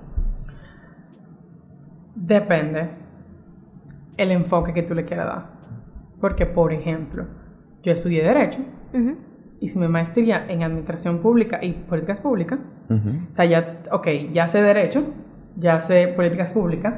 [2.15, 2.91] Depende
[4.17, 5.47] el enfoque que tú le quieras dar.
[6.21, 7.27] Porque, por ejemplo,
[7.83, 8.61] yo estudié Derecho.
[9.65, 12.59] Hice mi maestría en Administración Pública y Políticas Públicas.
[12.91, 13.11] Ujú.
[13.31, 15.05] O sea, ya, ok, ya sé Derecho,
[15.57, 16.95] ya sé Políticas Públicas.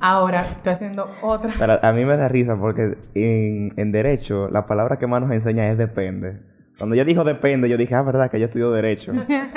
[0.00, 1.54] Ahora estoy haciendo otra.
[1.58, 5.30] Pero a mí me da risa porque en, en Derecho la palabra que más nos
[5.30, 6.40] enseña es depende.
[6.76, 9.12] Cuando ella dijo depende, yo dije, ah, verdad, que yo estudio Derecho.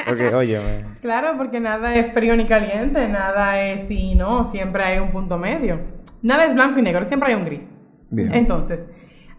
[0.08, 4.84] Porque, oye, Claro, porque nada es frío ni caliente, nada es sí y no, siempre
[4.84, 5.80] hay un punto medio.
[6.22, 7.74] Nada es blanco y negro, siempre hay un gris.
[8.12, 8.34] Bien.
[8.34, 8.88] Entonces,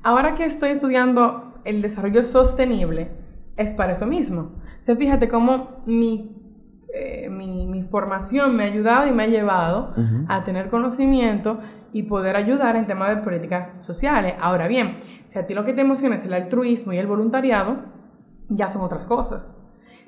[0.03, 3.09] ahora que estoy estudiando el desarrollo sostenible,
[3.57, 4.53] es para eso mismo.
[4.81, 6.37] O sea, fíjate cómo mi,
[6.95, 9.95] eh, mi, mi formación me ha ayudado y me ha llevado
[10.29, 11.59] a tener conocimiento
[11.93, 14.35] y poder ayudar en temas de políticas sociales.
[14.41, 17.79] Ahora bien, si a ti lo que te emociona es el altruismo y el voluntariado,
[18.49, 19.53] ya son otras cosas.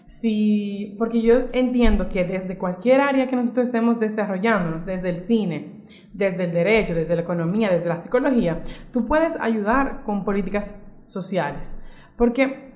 [0.06, 5.84] Sí, porque yo entiendo que desde cualquier área que nosotros estemos desarrollándonos, desde el cine,
[6.12, 10.74] desde el derecho, desde la economía, desde la psicología, tú puedes ayudar con políticas
[11.10, 11.78] sociales.
[12.16, 12.72] Porque,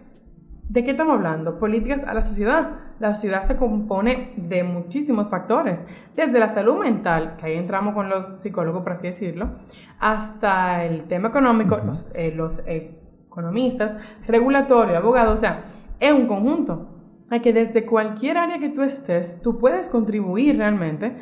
[0.69, 1.59] ¿de qué estamos hablando?
[1.59, 2.81] Políticas a la sociedad.
[3.01, 5.83] La sociedad se compone de muchísimos factores,
[6.15, 9.51] desde la salud mental, que ahí entramos con los psicólogos, por así decirlo,
[9.99, 15.65] hasta el tema económico, los, eh, los economistas, regulatorio, abogados, o sea,
[15.99, 16.91] es un conjunto.
[17.31, 21.17] A que desde cualquier área que tú estés, tú puedes contribuir realmente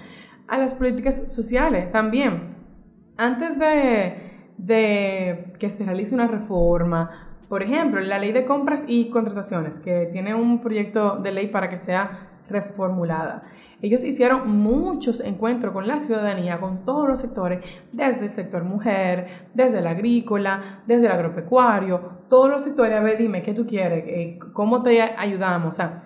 [0.47, 2.57] a las políticas sociales también.
[3.17, 9.11] Antes de, de que se realice una reforma por ejemplo, la ley de compras y
[9.11, 13.43] contrataciones, que tiene un proyecto de ley para que sea reformulada.
[13.83, 17.63] Ellos hicieron muchos encuentros con la ciudadanía, con todos los sectores,
[17.93, 22.97] desde el sector mujer, desde el agrícola, desde el agropecuario, todos los sectores.
[22.97, 24.03] A ver, dime, ¿qué tú quieres?
[24.07, 25.73] Eh, ¿Cómo te ayudamos?
[25.73, 26.05] O sea,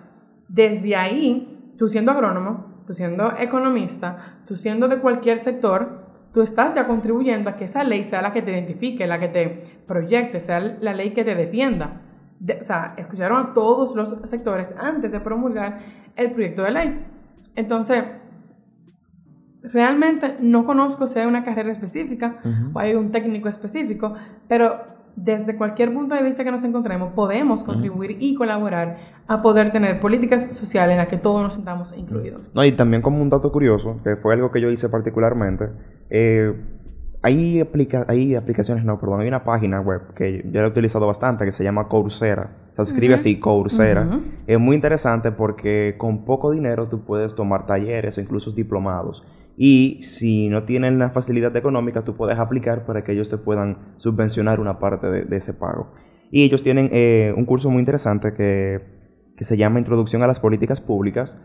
[0.49, 6.73] desde ahí, tú siendo agrónomo, tú siendo economista, tú siendo de cualquier sector, tú estás
[6.75, 10.39] ya contribuyendo a que esa ley sea la que te identifique, la que te proyecte,
[10.39, 12.01] sea la ley que te defienda.
[12.41, 15.79] o sea, escucharon a todos los sectores antes de promulgar
[16.15, 17.05] el proyecto de ley.
[17.55, 18.03] Entonces,
[19.63, 22.39] realmente no conozco si hay una carrera específica
[22.73, 24.13] o hay un técnico específico,
[24.47, 29.71] pero desde cualquier punto de vista que nos encontremos, podemos contribuir y colaborar a poder
[29.71, 32.43] tener políticas sociales en las que todos nos sintamos incluidos.
[32.53, 35.69] No, y también como un dato curioso, que fue algo que yo hice particularmente,
[36.11, 36.53] eh,
[37.23, 37.67] hay,
[38.07, 41.63] hay aplicaciones, no, perdón, hay una página web que yo he utilizado bastante que se
[41.63, 42.51] llama Coursera.
[42.73, 44.07] se escribe así, Coursera.
[44.45, 49.25] Es muy interesante porque con poco dinero tú puedes tomar talleres o incluso diplomados.
[49.59, 53.95] Y si no tienen la facilidad económica, tú puedes aplicar para que ellos te puedan
[53.97, 55.91] subvencionar una parte de, ese pago.
[56.29, 58.81] Y ellos tienen eh, un curso muy interesante que,
[59.35, 61.41] que se llama Introducción a las Políticas Públicas,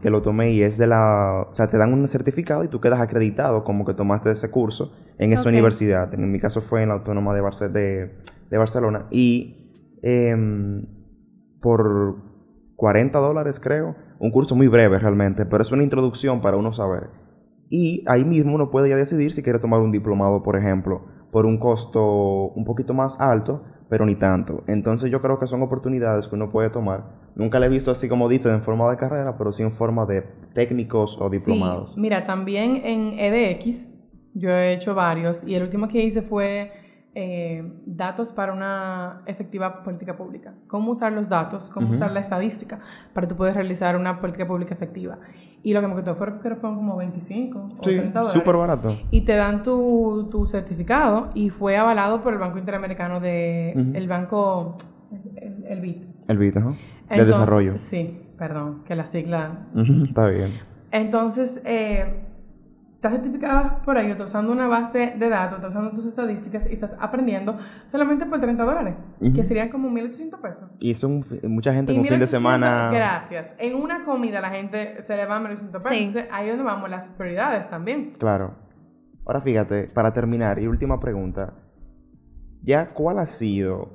[0.00, 1.46] que lo tomé y es de la...
[1.50, 4.92] O sea, te dan un certificado y tú quedas acreditado como que tomaste ese curso
[5.18, 6.14] en esa universidad.
[6.14, 8.14] En mi caso fue en la Autónoma de, de,
[8.50, 9.06] de Barcelona.
[9.10, 10.86] Y em,
[11.60, 12.16] por
[12.76, 17.10] 40 dólares creo, un curso muy breve realmente, pero es una introducción para uno saber.
[17.70, 21.46] Y ahí mismo uno puede ya decidir si quiere tomar un diplomado, por ejemplo, por
[21.46, 24.64] un costo un poquito más alto, pero ni tanto.
[24.66, 27.04] Entonces yo creo que son oportunidades que uno puede tomar.
[27.34, 30.06] Nunca le he visto así como dice en forma de carrera, pero sí en forma
[30.06, 30.22] de
[30.54, 31.96] técnicos o diplomados.
[31.96, 33.90] Mira, también en EDX
[34.34, 36.72] yo he hecho varios y el último que hice fue
[37.20, 40.54] eh, datos para una efectiva política pública.
[40.68, 42.78] Cómo usar los datos, cómo usar la estadística
[43.12, 45.18] para tú poder realizar una política pública efectiva.
[45.64, 48.32] Y lo que me costó fue, que fueron como 25 o 30 dólares.
[48.32, 48.96] súper barato.
[49.10, 53.72] Y te dan tu, tu, certificado y fue avalado por el Banco Interamericano de...
[53.72, 54.76] El banco...
[55.10, 56.02] El, el BID.
[56.28, 56.76] El BID, ¿no?
[57.10, 57.78] de desarrollo.
[57.78, 59.66] Sí, perdón, que la sigla...
[60.04, 60.52] Está bien.
[60.92, 62.27] Entonces, eh,
[62.98, 66.72] estás certificada por ello, estás usando una base de datos, estás usando tus estadísticas y
[66.72, 67.56] estás aprendiendo
[67.86, 68.96] solamente por 30 dólares,
[69.36, 70.68] que serían como 1.800 pesos.
[70.80, 72.90] Y son mucha gente en un fin de semana.
[72.92, 73.54] Gracias.
[73.58, 75.92] En una comida la gente se le va a 1.800 pesos.
[75.92, 78.14] Entonces ahí es donde vamos las prioridades también.
[78.18, 78.56] Claro.
[79.24, 81.54] Ahora fíjate, para terminar, y última pregunta.
[82.62, 83.90] ¿Ya cuál ha sido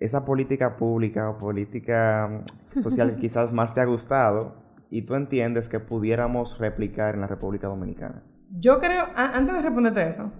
[0.00, 2.42] esa política pública o política
[2.80, 4.56] social que quizás más te ha gustado
[4.90, 8.24] y tú entiendes que pudiéramos replicar en la República Dominicana?
[8.52, 10.30] Yo creo, antes de responderte eso,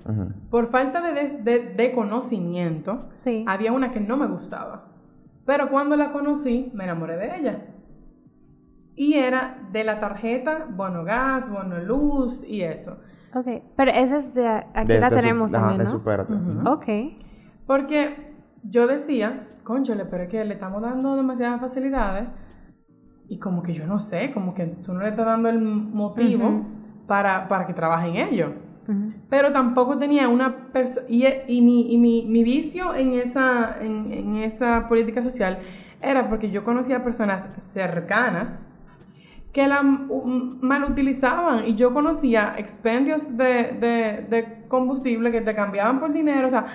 [0.50, 3.08] por falta de, conocimiento,
[3.46, 4.88] había una que no me gustaba.
[5.46, 7.66] Pero cuando la conocí, me enamoré de ella.
[8.96, 12.98] Y era de la tarjeta Bono Gas, Bono Luz y eso.
[13.34, 13.46] Ok,
[13.76, 14.46] pero esa es de...
[14.48, 16.72] Aquí la tenemos también, ¿no?
[16.72, 16.86] Ok.
[17.66, 22.28] Porque yo decía, conchole, pero es que le estamos dando demasiadas facilidades
[23.28, 26.66] y como que yo no sé, como que tú no le estás dando el motivo
[27.10, 28.52] para, para que trabaje en ello.
[29.28, 31.06] Pero tampoco tenía una persona...
[31.08, 35.58] Y, y, mi, y mi, mi, vicio en esa, en, en, esa política social
[36.00, 38.64] era porque yo conocía personas cercanas
[39.52, 45.98] que la mal utilizaban y yo conocía expendios de, de, de, combustible que te cambiaban
[45.98, 46.66] por dinero, o sea,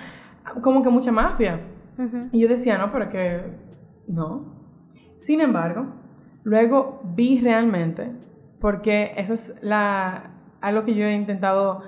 [0.60, 1.60] como que mucha mafia.
[2.30, 3.40] Y yo decía, no, pero que
[4.06, 4.54] no.
[5.16, 5.86] Sin embargo,
[6.44, 8.26] luego vi realmente
[8.60, 11.82] porque eso es la, algo que yo he intentado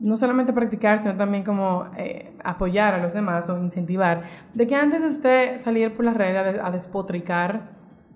[0.00, 4.22] no solamente practicar, sino también como eh, apoyar a los demás o incentivar,
[4.54, 7.70] de que antes de usted salir por las redes a, despotricar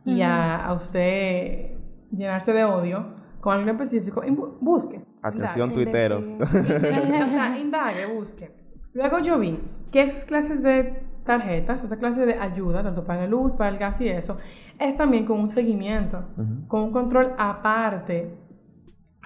[0.05, 1.73] y a, usted
[2.11, 4.23] llenarse de odio con algo específico,
[4.61, 5.05] busque.
[5.23, 6.27] Atención, tuiteros.
[6.41, 8.51] o sea, indague, busque.
[8.95, 9.59] Luego yo vi
[9.91, 13.79] que esas clases de tarjetas, esa clase de ayuda, tanto para la luz, para el
[13.79, 14.37] gas y eso,
[14.79, 16.25] es también con un seguimiento,
[16.69, 18.35] con un control aparte,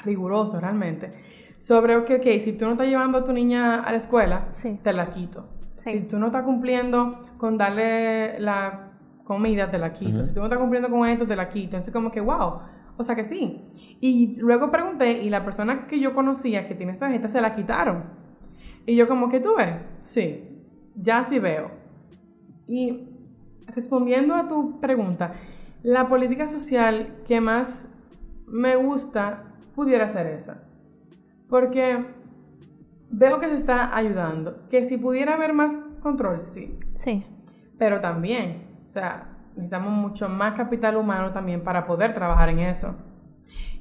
[0.04, 1.12] riguroso realmente,
[1.58, 4.48] sobre, ok, ok, si tú no estás llevando a tu niña a la escuela,
[4.82, 5.48] te la quito.
[5.76, 8.92] Si tú no estás cumpliendo con darle la
[9.24, 10.24] comida, te la quito.
[10.24, 11.76] Si tú no estás cumpliendo con esto, te la quito.
[11.76, 12.60] Entonces, como que, wow.
[12.96, 13.62] O sea que sí.
[14.00, 17.54] Y luego pregunté, y la persona que yo conocía que tiene esta tarjeta se la
[17.54, 18.04] quitaron.
[18.86, 20.62] Y yo, como que tú ves, sí,
[20.94, 21.70] ya sí veo.
[22.66, 23.08] Y
[23.66, 25.34] respondiendo a tu pregunta,
[25.82, 27.88] la política social que más
[28.46, 29.44] me gusta
[29.74, 30.62] pudiera ser esa.
[31.48, 32.04] Porque
[33.10, 34.68] veo que se está ayudando.
[34.68, 36.78] Que si pudiera haber más control, sí.
[36.94, 37.24] Sí.
[37.78, 42.96] Pero también, o sea, necesitamos mucho más capital humano también para poder trabajar en eso.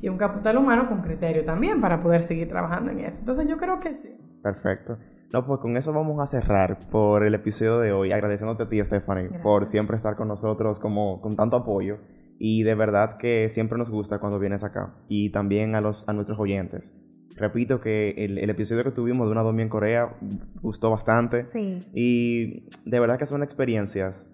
[0.02, 3.20] Y un capital humano con criterio también para poder seguir trabajando en eso.
[3.20, 4.16] Entonces yo creo que sí.
[4.44, 4.98] Perfecto.
[5.34, 8.84] No, pues con eso vamos a cerrar por el episodio de hoy, agradeciéndote a ti,
[8.84, 11.98] Stephanie, por siempre estar con nosotros como con tanto apoyo.
[12.38, 14.94] Y de verdad que siempre nos gusta cuando vienes acá.
[15.08, 16.94] Y también a, los, a nuestros oyentes.
[17.38, 20.16] Repito que el, el episodio que tuvimos de una domi en Corea
[20.62, 21.44] gustó bastante.
[21.46, 21.86] Sí.
[21.94, 24.32] Y de verdad que son experiencias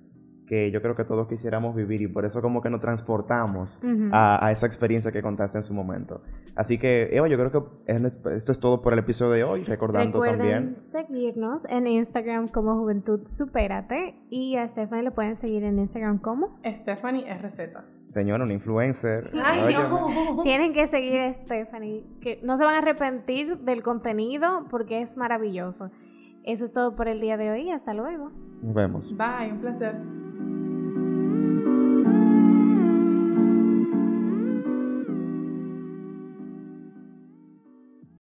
[0.51, 3.79] que yo creo que todos quisiéramos vivir y por eso como que nos transportamos
[4.11, 6.23] a, a, esa experiencia que contaste en su momento.
[6.57, 7.95] Así que, Eva, yo creo que
[8.35, 10.81] esto es todo por el episodio de hoy, recordando Recuerden también...
[10.81, 16.59] seguirnos en Instagram como Juventud Supérate y a Stephanie le pueden seguir en Instagram como...
[16.65, 17.59] Stephanie RZ.
[18.07, 19.31] Señora, un influencer.
[19.41, 20.41] Ay, no.
[20.43, 25.15] Tienen que seguir a Stephanie, que no se van a arrepentir del contenido porque es
[25.15, 25.91] maravilloso.
[26.43, 27.71] Eso es todo por el día de hoy.
[27.71, 28.31] Hasta luego.
[28.61, 29.15] Nos vemos.
[29.15, 30.20] Bye, un placer.